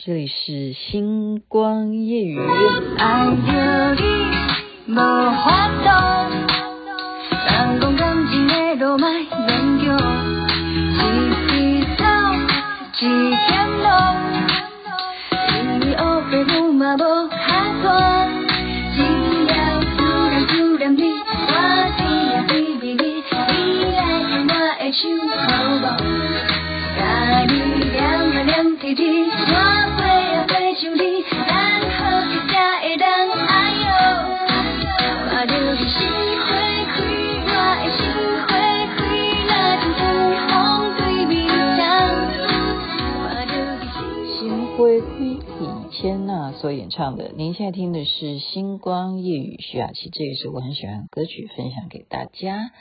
[0.00, 2.38] 这里是星光夜雨。
[2.98, 4.00] 爱着你，
[4.92, 5.88] 无法度，
[7.34, 9.26] 人讲感情的路卖勉
[9.82, 9.98] 强，
[10.94, 11.02] 一
[11.48, 12.04] 起走，
[13.00, 13.02] 一
[46.58, 52.72] 所演唱的，您现在听的是《星光夜雨》徐雅琪，这也是我很喜欢的歌曲，分享给大家。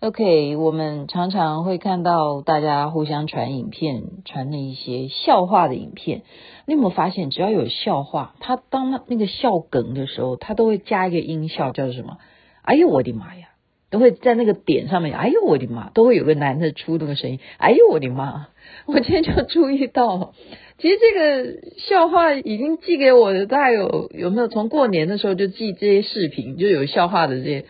[0.00, 6.22] OK，我们常常会看到大家互相传影片，传那一些笑话的影片。
[6.66, 12.18] 你有没有发现，只要有笑话，他当那那个笑梗的时候，他都会加一个音效，叫做什么？
[12.62, 13.50] 哎呦我的妈呀！
[13.92, 18.48] 都会在那个点上面，哎呦我的妈，都会有个男的出那个声音，哎呦我的妈！
[18.86, 20.32] 我今天就注意到。
[20.78, 27.66] 其实这个笑话已经寄给我的，大概有有没有从过年的时候就寄这些视频，就有笑话的这些。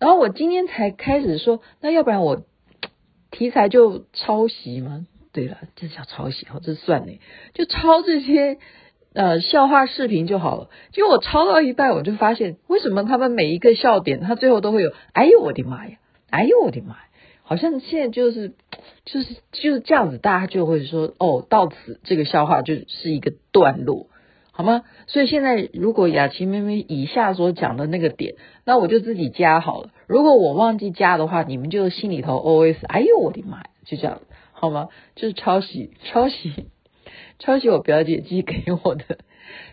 [0.00, 2.42] 然后我今天才开始说，那要不然我
[3.30, 5.06] 题材就抄袭吗？
[5.32, 7.20] 对了，这叫抄袭哦，这算呢，
[7.54, 8.58] 就抄这些
[9.14, 10.70] 呃笑话视频就好了。
[10.92, 15.96] 结果我抄到一半，我就发现为什么他们每一个笑点，他最后都会有，哎呦我的妈呀，
[16.30, 17.04] 哎呦我的妈呀。
[17.44, 18.54] 好像现在就是
[19.04, 24.06] 就是就是这样子，大家就会说哦，到此这个笑话就是一个段落，
[24.52, 24.84] 好吗？
[25.06, 29.90] 所以现在如果雅琪妹妹以下所讲的那个点，那我就自己加好了。
[30.06, 34.20] 如果我忘记加的话，你们就心里头 OS，哎呦我的妈呀，就这样，
[34.52, 34.88] 好吗？
[35.16, 36.68] 就是抄袭 抄袭
[37.38, 39.18] 抄袭我表姐寄给我的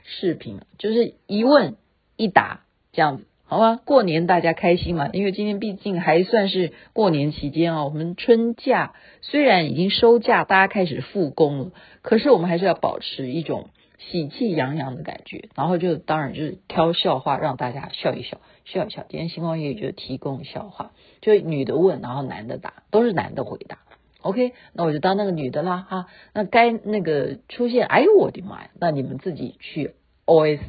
[0.04, 1.76] 视频，就是一问
[2.18, 3.26] 一答这样子。
[3.46, 3.80] 好吗？
[3.84, 5.10] 过年大家开心嘛？
[5.12, 11.72] 因为今天毕竟还算是过年期间啊，我们春假虽然已经收假，大家开始复工了，
[12.04, 15.50] 可是我们还是要保持一种喜气洋洋的感觉。
[15.56, 19.04] 然后就当然就是挑笑话让大家笑一笑，笑一笑。
[19.10, 23.80] 今天星光夜就提供笑话，就女的问，然后男的答，都是男的回答。
[24.22, 26.08] OK，那我就当那个女的啦哈。
[26.34, 28.70] 那该那个出现，哎呦我的妈呀！
[28.80, 29.96] 那你们自己去。
[30.26, 30.60] OS，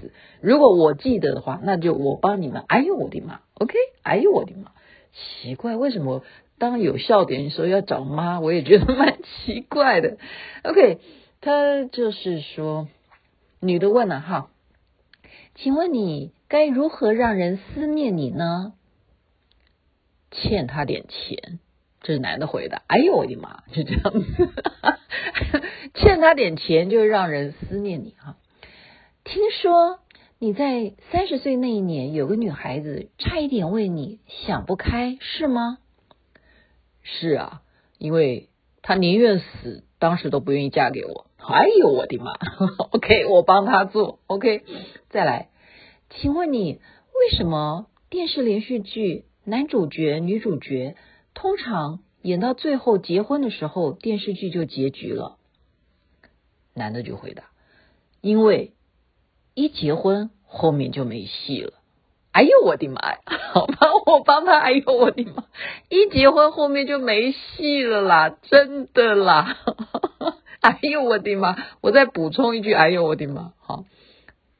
[0.40, 2.64] 如果我记得的话，那就我帮你们。
[2.68, 4.72] 哎呦我的妈！OK，哎呦我的妈！
[5.12, 6.24] 奇怪，为什么
[6.58, 8.40] 当有笑点的时候要找妈？
[8.40, 10.16] 我也觉得 蛮奇怪的。
[10.62, 11.00] OK，
[11.42, 12.88] 他就是说，
[13.60, 14.48] 女的问了哈，
[15.56, 18.72] 请问你该如何让人思念你呢？
[20.30, 21.58] 欠他点钱，
[22.02, 22.82] 这是男的回答。
[22.86, 23.62] 哎呦我的妈！
[23.72, 24.48] 就这样子，
[25.94, 28.36] 欠他点钱就让人思念你哈。
[29.24, 29.98] 听说
[30.38, 35.78] 你在三十岁那一年，有个女孩子差一点为你想不开，是吗？
[37.02, 37.62] 是啊，
[37.98, 38.48] 因为
[38.82, 41.26] 她宁愿死，当时都不愿意嫁给我。
[41.38, 42.32] 哎呦我的妈
[42.92, 44.20] ！OK，我帮她做。
[44.26, 44.62] OK，
[45.08, 45.48] 再来，
[46.08, 46.80] 请问你
[47.14, 50.96] 为什么电视连续剧男主角、女主角
[51.34, 55.38] 通常演到最后结婚的时候，电视剧就结局了？
[56.74, 57.44] 男的就回答：
[58.20, 58.74] 因为。
[59.52, 61.74] 一结婚后面就没戏了，
[62.30, 63.18] 哎呦我的妈呀！
[63.52, 63.76] 好吧，
[64.06, 64.58] 我帮他。
[64.58, 65.44] 哎呦我的妈！
[65.88, 69.58] 一结婚后面就没戏了啦，真的啦！
[70.62, 71.56] 哎呦我的妈！
[71.82, 73.52] 我再补充一句，哎呦我的妈！
[73.58, 73.84] 好，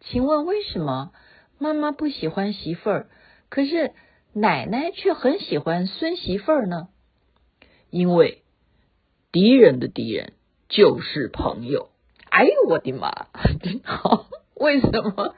[0.01, 1.13] 请问为什么
[1.59, 3.09] 妈妈不喜欢媳妇儿，
[3.49, 3.93] 可是
[4.33, 6.89] 奶奶却很喜欢孙媳妇儿呢？
[7.91, 8.43] 因为
[9.33, 10.33] 敌人的敌人
[10.69, 11.89] 就是朋友。
[12.31, 13.29] 哎呦我的妈！
[13.85, 14.27] 好。
[14.61, 15.35] 为什么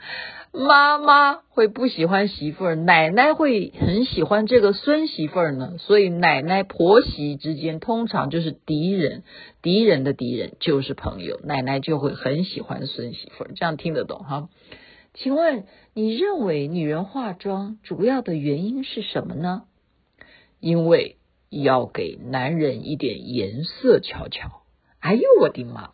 [0.52, 5.78] 妈妈会不喜欢媳妇儿，奶奶会很喜欢这个孙媳妇儿呢？
[5.78, 9.22] 所以奶奶婆媳之间通常就是敌人，
[9.62, 14.49] 敌人的敌人就是朋友，奶奶就会很喜欢孙媳妇儿，这样听得懂哈？
[15.14, 19.64] 请问你认为女人化妆主要的原因是什么呢？
[20.59, 21.19] 因为
[21.50, 24.62] 要给男人一点颜色瞧瞧。
[25.00, 25.91] 哎呦我的妈！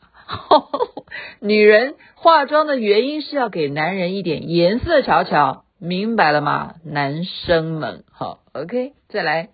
[1.41, 6.75] 女人化妆的原因是要给男人一点颜色瞧瞧，明白了吗？
[6.85, 9.49] 男生们，好，OK，再来，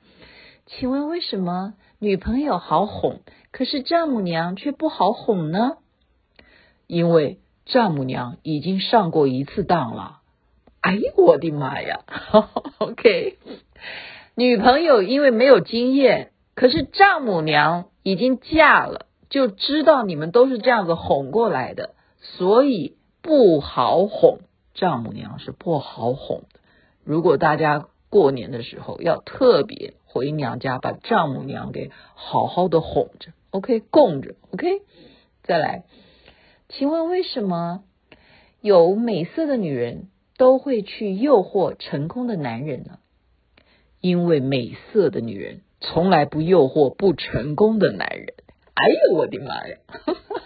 [0.67, 3.21] 请问为什么女朋友好哄，
[3.53, 5.79] 可是丈母娘却不好哄呢？
[6.89, 10.21] 因为丈母娘已经上过一次当了。
[10.81, 12.01] 哎呦我的妈呀！
[12.79, 13.39] OK，
[14.35, 19.07] 女朋友因为没有经验，可是丈母娘已经嫁了。
[19.31, 24.41] 就知道你们都是这样子哄过来的，所以不好哄。
[24.75, 26.61] 丈母娘是不好哄的。
[27.03, 34.83] 如果大家过年的时候要特别回娘家，把丈母娘给好好的哄着，OK，供着，OK。
[35.43, 35.85] 再来，
[36.77, 37.85] 请问为什么
[38.61, 42.99] 有美色的女人都会去诱惑成功的男人呢？
[44.01, 48.35] 因为美色的女人从来不诱惑不成功的男人。
[48.75, 49.77] 哎呦，我的妈呀！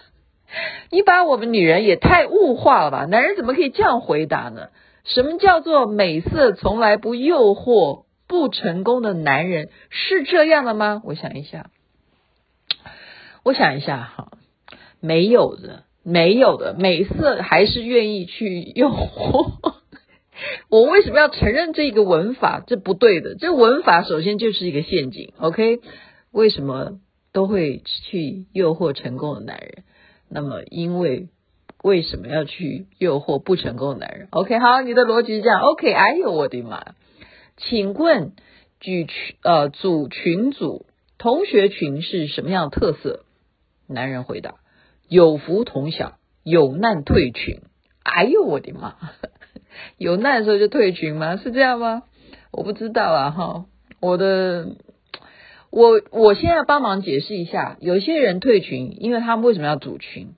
[0.91, 3.05] 你把我们女人也太物化了吧？
[3.05, 4.69] 男人怎么可以这样回答呢？
[5.05, 9.69] 什么叫做美色从来不诱惑不成功的男人？
[9.89, 11.01] 是这样的吗？
[11.03, 11.71] 我想一下，
[13.43, 14.31] 我想一下哈，
[14.99, 19.73] 没有的，没有的，美色还是愿意去诱惑。
[20.69, 22.63] 我为什么要承认这个文法？
[22.65, 25.33] 这不对的，这文法首先就是一个陷阱。
[25.37, 25.81] OK，
[26.31, 26.99] 为什么
[27.33, 29.83] 都会去诱惑成功的男人？
[30.29, 31.27] 那么，因为
[31.83, 35.59] 为什么要去诱惑不成功的男人？OK，好，你的逻辑是这样。
[35.59, 36.93] OK，哎呦，我的妈！
[37.57, 38.31] 请问
[38.79, 40.85] 举群呃组群组
[41.17, 43.25] 同学群是什么样的特色？
[43.87, 44.55] 男人回答：
[45.09, 46.13] 有福同享，
[46.43, 47.61] 有难退群。
[48.03, 48.95] 哎呦，我的妈！
[49.97, 51.35] 有难的时候就退群吗？
[51.37, 52.03] 是这样吗？
[52.51, 53.65] 我不知道啊，哈，
[53.99, 54.75] 我的。
[55.71, 60.33] 我我现在要帮忙解释一下，有些人退群，因为他们为什么要组群？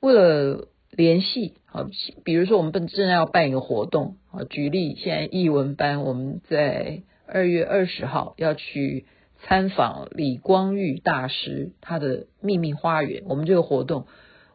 [0.00, 1.86] 为了联系啊，
[2.24, 9.06] 比如说我们正正要办一个活动啊，举例，现在译文班我们在二月二十号要去
[9.42, 14.06] 参访李光裕大师他的秘密花园，我们这个活动，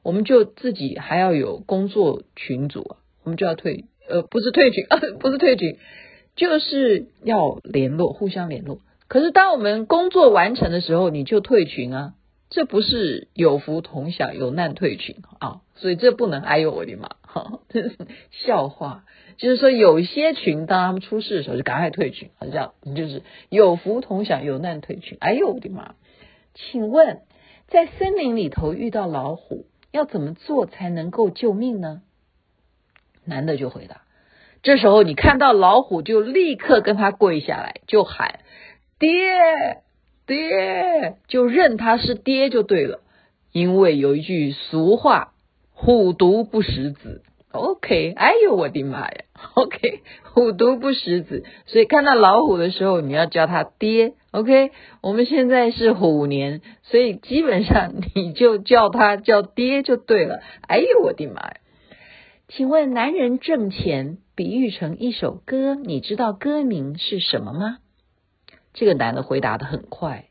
[0.03, 5.77] 我们就自己还要有工作群组，我们就要退，呃，不是退群 啊，不是退群，
[6.35, 8.79] 就是要联络，互相联络。
[9.07, 12.13] 可是当我们工作完成的时候，你就退群啊，
[12.49, 16.41] 这不是有福同享，有难退群啊，所以这不能。
[16.41, 17.97] 哎呦我的妈，哈，这是
[18.31, 19.03] 笑话。
[19.37, 25.17] 就是说，有些群当他们出事的时候，就赶快退群，好像就是有福同享，有难退群。
[25.19, 25.95] 哎呦我的妈！
[26.53, 27.21] 请问，
[27.67, 32.01] 在森林里头遇到老虎，要怎么做才能够救命呢？
[33.25, 34.03] 男的就回答：
[34.63, 38.39] 这时候你看到老虎，就立刻跟他跪下来，就喊。
[38.97, 39.81] 爹
[40.25, 43.01] 爹，就认他是爹就对了，
[43.51, 45.33] 因为有一句俗话，
[45.71, 47.21] 虎毒不食子。
[47.55, 49.23] OK，哎呦我的妈呀
[49.55, 50.01] ！OK，
[50.33, 54.13] 虎毒不食子，所以看到老虎的时候，你要叫他爹。
[54.31, 54.71] OK，
[55.01, 60.41] 我们现在是虎年，所以基本上你就叫他叫爹就对了。
[60.67, 61.57] 哎呦我的妈呀！
[62.47, 67.77] 请问男人挣钱比喻成一首歌，你知道歌名是什么吗？
[68.73, 70.25] 这个男的回答的很快，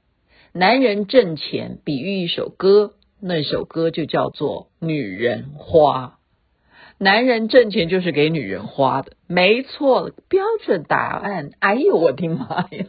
[0.52, 6.18] 男人挣钱比喻一首歌，那首歌就叫做《女人花》。
[6.98, 11.50] 男人挣钱就是给女人花的，没错，标准答案。
[11.58, 12.86] 哎呦，我的妈呀！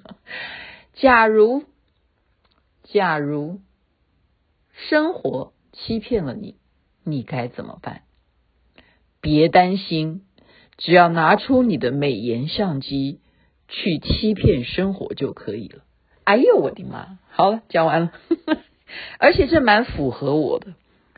[0.93, 1.63] 假如，
[2.83, 3.59] 假如
[4.71, 6.55] 生活欺骗了你，
[7.03, 8.01] 你该怎么办？
[9.21, 10.21] 别担心，
[10.77, 13.21] 只要拿出你的美颜相机。
[13.67, 15.81] 去欺骗生活就可以了。
[16.23, 17.17] 哎呦，我的妈！
[17.31, 18.11] 好了，讲完了。
[19.17, 20.75] 而且这蛮符合我的，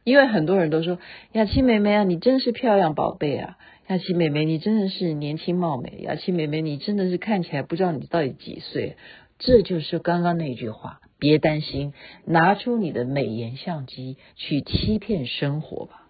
[0.08, 1.00] 因为很多人都说
[1.34, 3.58] 雅琪妹妹啊，你真是漂亮宝贝啊！
[3.90, 5.98] 雅琪妹妹，你真的是年轻貌美。
[6.00, 8.96] 雅琪妹妹，你真的是看起来不知道你到底几岁。
[9.38, 11.92] 这就是刚刚那句话，别担心，
[12.24, 16.08] 拿出你的美颜相机去欺骗生活吧。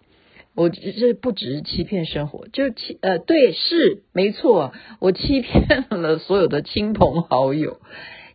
[0.54, 7.80] 我这不只是欺骗生活，就欺呃，对，是没错，我欺骗了所有的亲朋好友，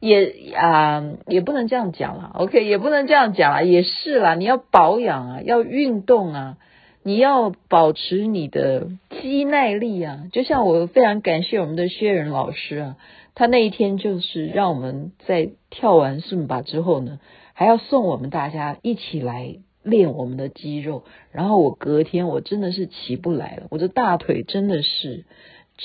[0.06, 6.58] 也啊、也不能这样讲了，OK，也不能这样讲了，也是啦，你要保养啊，要运动啊，
[7.04, 8.90] 你要保持你的
[9.22, 12.96] 肌耐力啊，就像我非常感谢我们的薛仁老师啊，
[13.34, 17.22] 他那一天就是让我们在跳完伦巴之后呢，
[17.54, 19.56] 还要送我们大家一起来。
[19.86, 25.26] 练我们的肌肉，然后我隔天我真的是起不来了，我的大腿真的是，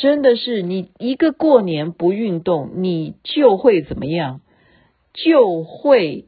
[0.01, 4.41] 真的是，你一个过年不运动，你就会怎么样？
[5.13, 6.27] 就会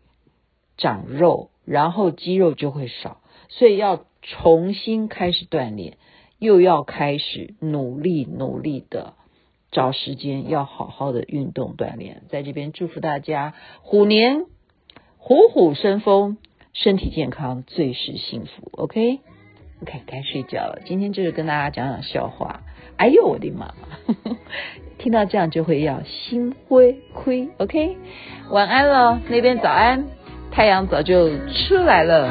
[0.76, 5.98] 长肉，然后肌肉就会少，所以要重新开始锻炼，
[6.38, 9.14] 又要开始努力努力的
[9.70, 12.22] 找时间，要好好的运动锻炼。
[12.28, 14.46] 在这边祝福大家虎年
[15.16, 16.38] 虎虎生风。
[16.72, 20.78] 身体健康最是幸福，OK，OK，、该睡觉了。
[20.84, 22.62] 今天就是跟大家讲讲笑话。
[23.00, 23.73] 哎呦，我的妈！
[24.99, 27.97] 听到这样就会要心灰灰，OK，
[28.50, 30.04] 晚安了，那边早安，
[30.50, 32.28] 太阳早就出来了。